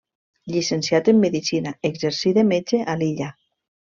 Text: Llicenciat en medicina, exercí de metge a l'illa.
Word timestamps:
Llicenciat 0.53 1.09
en 1.13 1.19
medicina, 1.25 1.75
exercí 1.91 2.33
de 2.39 2.47
metge 2.53 2.83
a 2.95 2.99
l'illa. 3.03 3.31